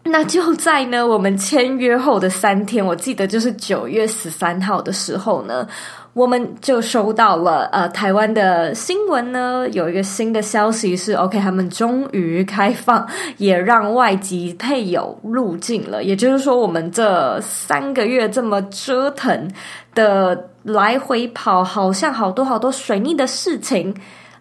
[0.02, 5.68] 那就在呢，我们签约后的三天，我记得就是九月十三号的时候呢，
[6.14, 16.02] 我们就收到了呃台湾的新闻呢，有一个新的消息是，OK，他们终于开放，也让外籍配偶入境了。
[16.02, 19.50] 也就是说，我们这三个月这么折腾
[19.94, 23.94] 的来回跑，好像好多好多水逆的事情，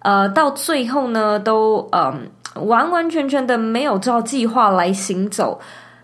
[0.04, 2.30] 呃，到最后呢，都嗯。
[2.56, 5.60] 完完全全的没有照计划来行走，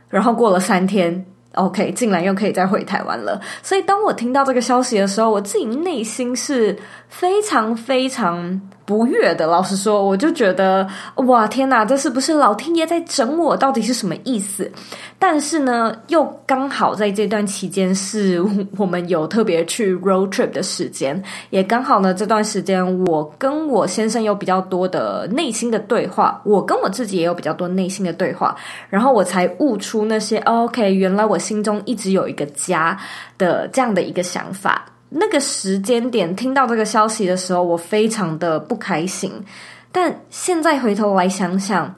[0.10, 3.42] 然后过了三天，OK，竟然又可以再回台湾了。
[3.64, 6.78] 所以当我听到这个消息的时候，我自己内心是
[7.10, 9.48] 非常非常不悦的。
[9.48, 13.58] 老实说，我就觉得哇，天哪，这是不是老天爷在整我？
[13.58, 14.72] 到底是什么意思？
[15.18, 18.44] 但是呢，又刚好在这段期间是
[18.78, 28.56] 我们有特别去 road trip 的时间，也刚好呢，这段时间我跟我先生有比较多的内心的对话，我跟我自己也有比较多内心的对话，
[28.90, 32.98] 然后我才悟出那些 OK，原来我心中一直有一个家
[33.38, 34.86] 的这样的一个想法。
[35.10, 39.32] 那个时间点听到这个消息的时候，我非常的不开心，
[39.92, 41.96] 但现在回头来想想，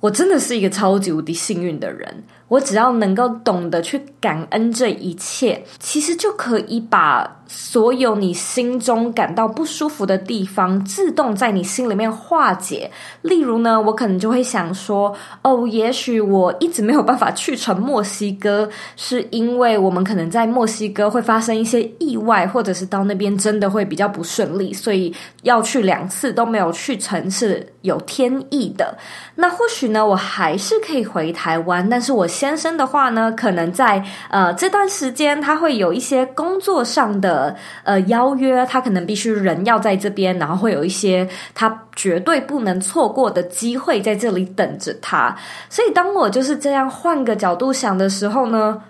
[0.00, 2.24] 我真的是一个超级无敌幸运的人。
[2.48, 12.88] 我只要能够懂得去感恩这一切，其实就可以把所有你心中感到不舒服的地方，自动在你心里面化解。
[13.22, 28.96] 例如呢，我可能就会想说，哦，也许我一直没有办法去成墨西哥，是因为我们可能在墨西哥会发生一些意外，或者是到那边真的会比较不顺利，所以要去两次都没有去成，是有天意的。
[29.34, 32.24] 那或许呢，我还是可以回台湾，但是我。
[32.36, 37.35] 先生的话呢，可能在呃这段时间，他会有一些工作上的
[37.84, 45.36] 呃邀约，他可能必须人要在这边，然后会有一些他绝对不能错过的机会在这里等着他。
[45.68, 48.80] 所以当我就是这样换个角度想的时候呢，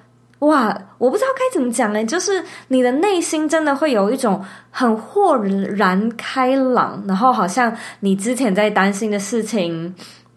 [0.41, 9.95] 哇，我不知道该怎么讲呢，就是你的内心真的会有一种很豁然开朗，然后好像你之前在担心的事情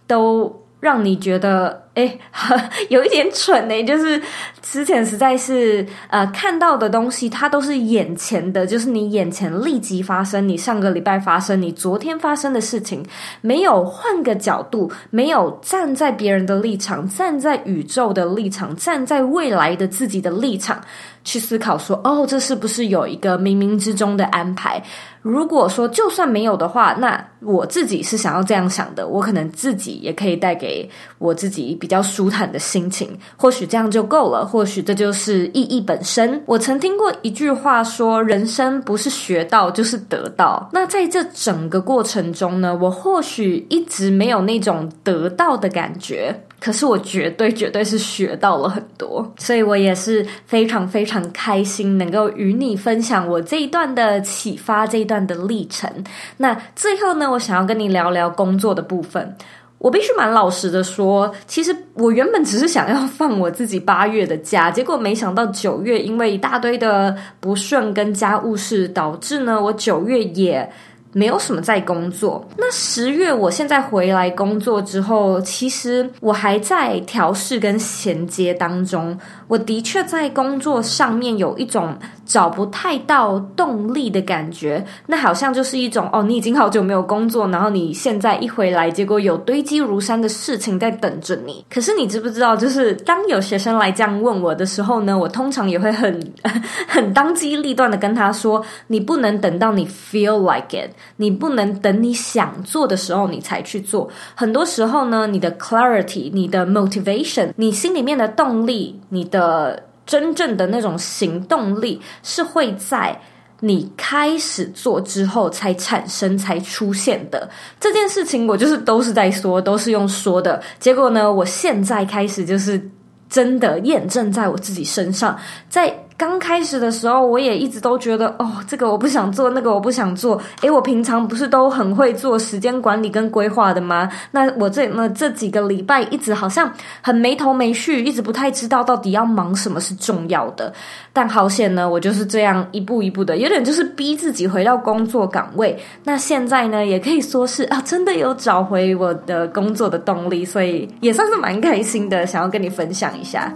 [0.08, 1.89] 都让你觉得。
[2.00, 2.18] 哎，
[2.88, 4.22] 有一点蠢呢，就是
[4.62, 13.06] 之前实在是呃看到的东西，它都是眼前的，就是你眼前立即发生，你上个礼拜发生，你昨天发生的事情，
[13.42, 20.80] 没有换个角度，没有站在别人的立场，站在宇宙的立场，站在未来的自己的立场
[21.26, 24.82] 去思考说，哦，这是不是有一个冥冥之中的安排？
[25.22, 31.89] 如果说就算没有的话，那我自己是想要这样想的，我可能自己也可以带给我自己比。
[31.89, 36.40] 比比较舒坦的心情，或许这样就够了，或许这就是意义本身。
[36.46, 55.92] 我曾听过一句话说：“人生不是学到就是得到。”那在这整个过程中呢，我或许一直没有那种得到的感觉，可是我绝对绝对是学到了很多，所以我也是非常非常开心能够与你分享我这一段的启发，这一段的历程。
[56.38, 59.36] 那最后呢，我想要跟你聊聊工作的部分。
[59.80, 70.70] 我必须蛮老实的说，其实我原本只是想要放我自己八月的假，结果没想到九月因为一大堆的不顺跟家务事，导致呢我九月也
[71.14, 72.48] 没有什么在工作。
[72.58, 79.18] 那十月我现在回来工作之后，其实我还在调试跟衔接当中。
[79.48, 81.98] 我的确在工作上面有一种
[82.30, 91.66] 找不太到动力的感觉，那好像就是一种哦，你已经好久没有工作，然后你现在一回来，结果有堆积如山的事情在等着你。
[91.74, 96.34] 可是你知不知道，就是当有学生来这样问我的时候呢，我通常也会很
[96.88, 104.08] 很当机立断的跟他说：你不能等到你 feel like it，你不能等你想做的时候你才去做。
[104.36, 109.89] 很多时候呢，你的 clarity，你的 motivation，你心里面的动力，你的。
[110.10, 113.16] 真正的那种行动力是会在
[113.60, 117.48] 你开始做之后才产生、才出现的。
[117.80, 120.60] 这件事情我就是都是在说，都是用说的。
[120.80, 122.90] 结果呢，我现在开始就是
[123.30, 125.40] 真的验证在我自己身上，
[125.70, 125.96] 在。
[126.20, 130.38] 刚开始的时候，我也一直都觉得，哦，这个我不想做，那个我不想做。
[130.60, 134.10] 诶，我平常不是都很会做时间管理跟规划的吗？
[134.32, 136.70] 那我这那这几个礼拜一直好像
[137.02, 140.74] 很没头没绪，一直不太知道到底要忙什么是重要的。
[141.14, 145.80] 但好险呢，我就是这样一步一步的，有点就是逼自己回到工作岗位。
[146.04, 153.50] 那现在呢，也可以说是啊，真的有找回我的工作的动力，所以也算是蛮开心的，想要跟你分享一下。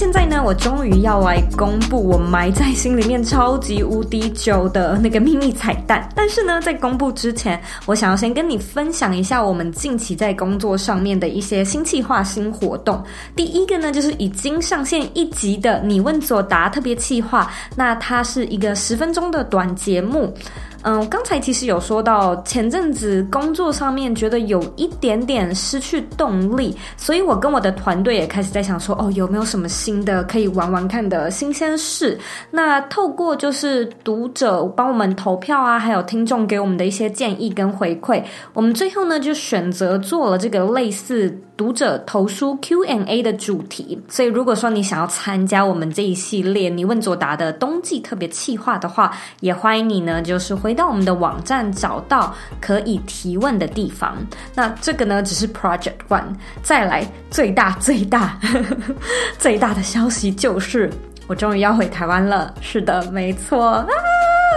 [0.00, 6.08] 现在呢，我终于要来公布我埋在心里面超级无敌久的那个秘密彩蛋。
[6.16, 13.04] 但是呢，在公布之前，我想要先跟你分享一下我们近期在工作上面的一些新计划、新活动。
[13.36, 17.52] 第一个呢，就是已经上线一集的“你问左答”特别企划。
[17.76, 20.34] 那它是一个十分钟的短节目。
[20.82, 32.18] 嗯，刚才其实有说到前阵子工作上面觉得有一点点失去动力，所以我跟我的团队也开始在想说，哦，有没有什么新的可以玩玩看的新鲜事？
[32.50, 38.22] 那透过就是读者帮我们投票啊，还有听众给我们的一些建议跟回馈，
[38.54, 44.00] 我们最后呢就选择做了这个类似读者投书 Q&A 的主题。
[44.08, 54.16] 所以如果说你想要参加我们这一系列你问左答的冬季特别企划的话，也欢迎你呢，就是回到我们的网站找到可以提问的地方。
[54.54, 56.34] 那这个呢，只是 Project One。
[56.62, 58.40] 再来，最大最大
[59.38, 60.90] 最大的消息就是，
[61.26, 62.54] 我终于要回台湾了。
[62.62, 63.86] 是的，没错，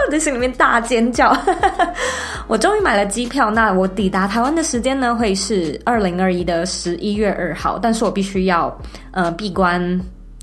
[0.05, 1.35] 我在心里面大尖叫。
[2.47, 3.49] 我终于买了机票。
[3.49, 7.79] 那我抵达台湾的时间呢，会是二零二一的十一月二号。
[7.79, 8.75] 但是我必须要
[9.11, 9.99] 呃闭关。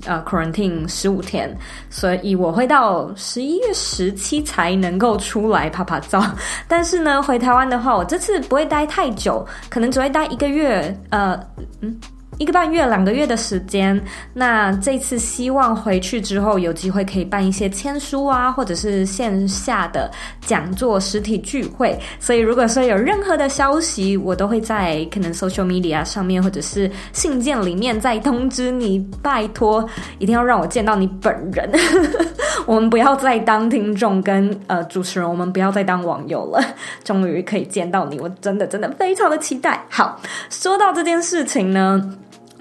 [0.07, 1.55] 呃，quarantine 十五天，
[1.91, 6.25] 所以我会到十一月十七才能够出来拍拍照。
[6.67, 10.99] 但是呢，回台湾的话，我这次不会待太久，可能只会待一个月。
[11.11, 11.39] 呃，
[11.81, 11.95] 嗯。
[12.41, 21.95] 一个半月、两个月的时间，那这次希望回去之后有机会可以办一些签书啊，或者是线下的讲座、实体聚会。
[22.19, 28.99] 所以如果说有任何的消息，我都会在可能 social media 上面或者是信件里面再通知你。
[29.21, 29.87] 拜托，
[30.17, 31.69] 一定要让我见到你本人。
[32.65, 36.59] 我们不要再当听众跟呃主持人，我们不要再当网友了。
[37.03, 39.85] 终于可以见到你，我真的真的非常的期待。
[39.89, 40.19] 好，
[40.49, 42.01] 说到这件事情呢。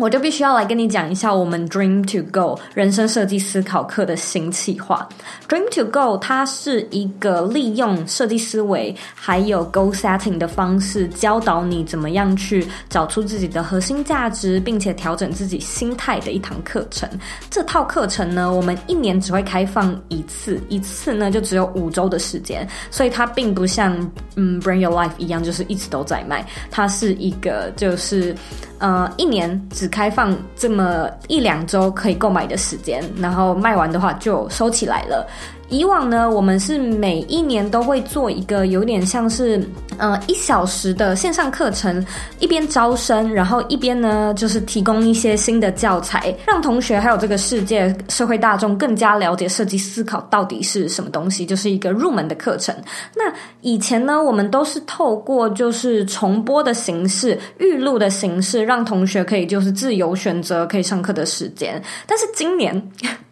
[0.01, 5.07] 我就必须要来跟你讲一下我们 Dream to Go 人生设计思考课的新企划。
[5.46, 17.07] Dream to Go 它是一个利用设计思维还有 Goal Setting 的方式，教导你怎么样去找出自己的核心价值，并且调整自己心态的一堂课程。
[17.51, 23.94] 这套课程呢，我们一年只会开放一次，一次呢就只有五周的时间，所以它并不像
[24.36, 26.46] 嗯 Bring Your Life 一样，就是一直都在卖。
[26.70, 28.34] 它是一个就是。
[28.81, 35.28] 呃，一年只开放这么一两周可以购买的时间，然后卖完的话就收起来了。
[35.71, 39.64] 以往呢，我们是每一年都会做一个有点像是
[39.99, 42.05] 呃一小时的线上课程，
[42.41, 52.75] 一边招生，然后一边呢就是提供一些新的教材，让同学还有这个世界社会大众更加了解设计思考到底是什么东西，就是一个入门的课程。
[53.14, 61.81] 那以前呢，我们都是透过就是重播的形式、预录的形式，让同学可以就是自由选择可以上课的时间。
[62.09, 62.91] 但是今年。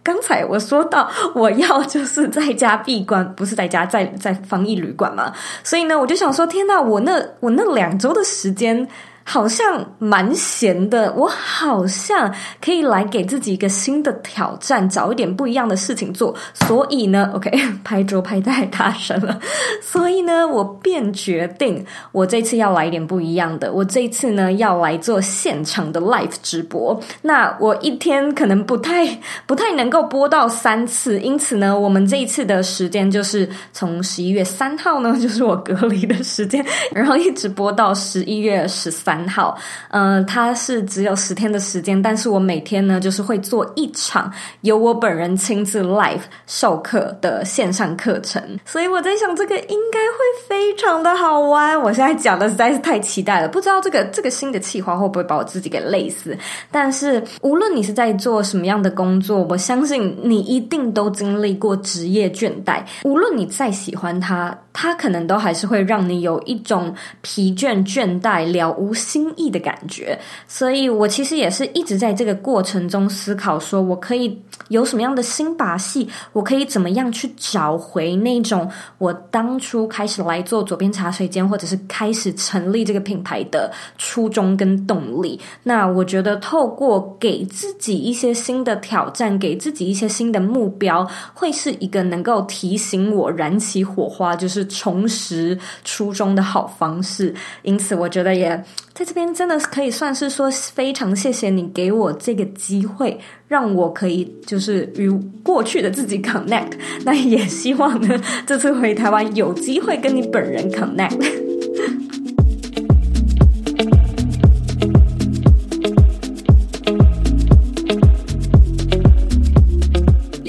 [0.09, 5.30] 刚才我说到我要就是在家闭关，不是在家，在在防疫旅馆嘛，
[5.62, 8.88] 所以呢，我就想说，天呐，我那我那两周的时间。
[9.31, 16.35] 好像蛮闲的，我好像可以来给自己一个新的挑战，找一点不一样的事情做。
[16.55, 17.51] 所以呢，OK，
[17.85, 19.39] 拍桌拍太大声了。
[19.85, 23.70] 所以呢，我便决定，我这次要来一点不一样的。
[23.70, 26.99] 我这次呢，要来做现场的 live 直播。
[27.20, 29.07] 那我一天可能不太
[29.47, 39.17] 不太能够播到三次，因此呢，我们这一次的时间就是从十一月三号呢，就是我隔离的时间，然后一直播到十一月十三。
[39.18, 39.58] 很好，
[39.90, 51.78] 嗯、它是只有十天的时间，但是我每天呢，就是会做一场由我本人亲自 live 授课的线上课程，所以我在想，这个应该会非常的好玩。
[51.80, 56.36] 我现在讲的实在是太期待了，不知道这个这个新的企划会不会把我自己给累死。
[56.70, 62.82] 但是无论你是在做什么样的工作，我相信你一定都经历过职业倦怠。
[63.04, 70.16] 无论你再喜欢它，它可能都还是会让你有一种疲倦、倦怠、了无新意的感觉，
[70.47, 85.41] 所以我其实也是一直在这个过程中思考，说我可以有什么样的新把戏，我可以怎么样去找回那种我当初开始来做左边茶水间，或者是开始成立这个品牌的初衷跟动力。
[85.64, 91.05] 那我觉得透过给自己一些新的挑战，给自己一些新的目标，
[91.35, 97.34] 会是一个能够提醒我燃起火花，就是重拾初衷的好方式。
[97.62, 98.64] 因此，我觉得也。
[98.94, 103.16] 在这边真的可以算是说非常谢谢你给我这个机会，
[103.46, 105.08] 让我可以就是与
[105.44, 106.72] 过去的自己 connect。
[107.04, 111.47] 那也希望呢，这次回台湾有机会跟你本人 connect。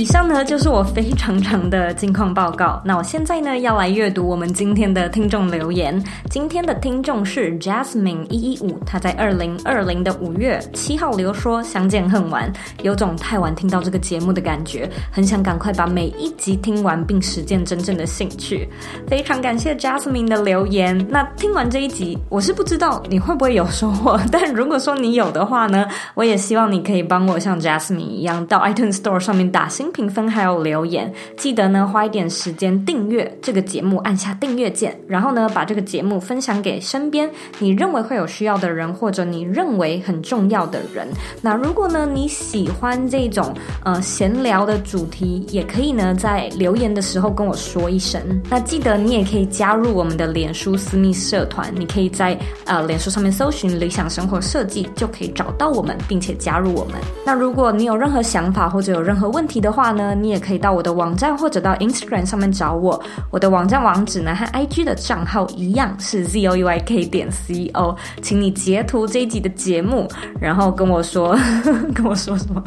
[0.10, 2.82] 以上呢，就是我非常长的近况报告。
[2.84, 6.04] 那我现在呢，要来阅读我们今天的听众留言。
[6.32, 12.52] 今天的听众是 Jasmine 一一五，他在二零二零的五月七号留说：“相见恨晚，
[12.82, 18.68] 有种太晚听到这个节目的感觉，很想赶快把每一集听完并实践真正的兴趣。”
[19.06, 21.08] 非常感谢 Jasmine 的留言。
[21.08, 25.86] 那听完这一集，我是不知道你会不会有收获，但如果说你有的话呢，
[26.16, 31.12] 我也希望你可以帮我像 Jasmine 一样到 iTunes Store 上面打新评分，还有留言。
[31.36, 41.06] 记得呢，花一点时间订阅这个节目，按下订阅键，然后呢，把这个节目分享给身边你认为会有需要的人，或者你认为很重要的人。
[41.42, 48.22] 那如果呢，你喜欢这种呃闲聊的主题，也可以呢在留言的时候跟我说一声。
[48.50, 56.94] 那记得你也可以加入我们的脸书私密社团，你可以在呃脸书上面搜寻“理想生活设计”，就可以找到我们，并且加入我们。
[57.26, 63.02] 那如果你有任何想法或者有任何问题的话呢，你也可以到我的网站或者到 Instagram 上面找我。
[63.32, 70.08] 我的网站网址呢和 IG 的账号一样是 zoyk 点 co，请你截图这一集的节目，
[70.40, 71.38] 然后跟我说，
[71.94, 72.64] 跟我说什么？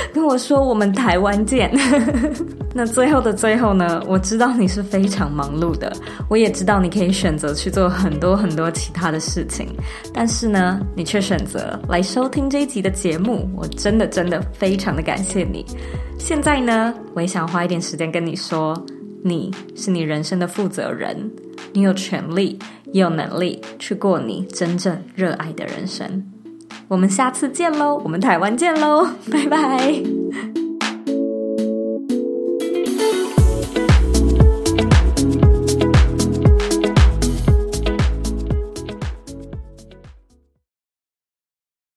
[0.12, 1.70] 跟我说我们台湾见。
[2.72, 5.92] 那最后的最后呢，我知道你是非常忙碌的，
[6.28, 9.68] 我也知道你可以选择去做很多很多其他的事情，
[10.14, 15.66] 但是呢，你却选择来收听这一集的节目，我真的真的非常的感谢你。
[16.16, 18.80] 现在呢，我也想花一点时间跟你说，
[19.24, 21.28] 你是你人生的负责人，
[21.72, 22.56] 你有权利
[22.92, 26.24] 也有能力去过你真正热爱的人生。
[26.90, 30.02] 我们下次见喽，我们台湾见喽，拜拜。